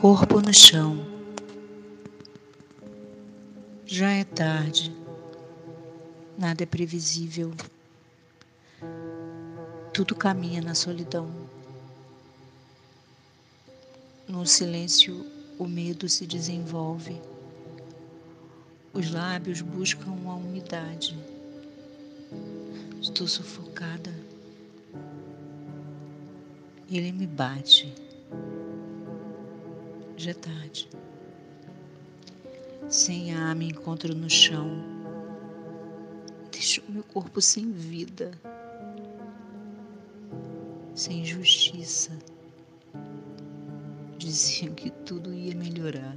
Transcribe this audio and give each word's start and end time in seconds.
Corpo 0.00 0.40
no 0.40 0.52
chão. 0.52 1.06
Já 3.86 4.10
é 4.10 4.24
tarde. 4.24 4.94
Nada 6.36 6.64
é 6.64 6.66
previsível. 6.66 7.52
Tudo 9.92 10.14
caminha 10.14 10.60
na 10.60 10.74
solidão. 10.74 11.30
No 14.28 14.44
silêncio, 14.44 15.24
o 15.58 15.66
medo 15.66 16.08
se 16.08 16.26
desenvolve. 16.26 17.20
Os 18.92 19.10
lábios 19.10 19.60
buscam 19.60 20.10
a 20.26 20.34
umidade. 20.34 21.16
Estou 23.00 23.28
sufocada. 23.28 24.12
Ele 26.90 27.12
me 27.12 27.26
bate. 27.26 28.05
Já 30.16 30.30
é 30.30 30.34
tarde. 30.34 30.88
Sem 32.88 33.34
ar, 33.34 33.54
me 33.54 33.68
encontro 33.68 34.14
no 34.14 34.30
chão. 34.30 34.82
Deixo 36.50 36.82
meu 36.88 37.02
corpo 37.04 37.40
sem 37.42 37.70
vida, 37.70 38.30
sem 40.94 41.24
justiça. 41.24 42.12
Diziam 44.16 44.72
que 44.74 44.90
tudo 44.90 45.34
ia 45.34 45.54
melhorar. 45.54 46.16